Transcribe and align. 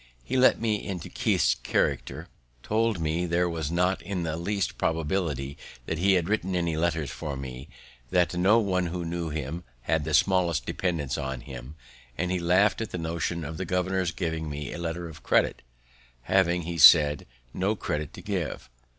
He 0.23 0.35
let 0.35 0.59
me 0.59 0.83
into 0.83 1.09
Keith's 1.09 1.53
character; 1.53 2.27
told 2.63 2.99
me 2.99 3.27
there 3.27 3.47
was 3.47 3.69
not 3.71 3.99
the 3.99 4.35
least 4.35 4.79
probability 4.79 5.59
that 5.85 5.99
he 5.99 6.13
had 6.13 6.27
written 6.27 6.55
any 6.55 6.75
letters 6.75 7.11
for 7.11 7.37
me; 7.37 7.69
that 8.09 8.33
no 8.35 8.57
one, 8.57 8.87
who 8.87 9.05
knew 9.05 9.29
him, 9.29 9.63
had 9.81 10.03
the 10.03 10.15
smallest 10.15 10.65
dependence 10.65 11.19
on 11.19 11.41
him; 11.41 11.75
and 12.17 12.31
he 12.31 12.39
laught 12.39 12.81
at 12.81 12.89
the 12.89 12.97
notion 12.97 13.45
of 13.45 13.57
the 13.57 13.65
governor's 13.65 14.09
giving 14.11 14.49
me 14.49 14.73
a 14.73 14.79
letter 14.79 15.07
of 15.07 15.21
credit, 15.21 15.61
having, 16.23 16.61
as 16.61 16.65
he 16.65 16.77
said, 16.79 17.27
no 17.53 17.75
credit 17.75 18.11
to 18.15 18.23
give. 18.23 18.71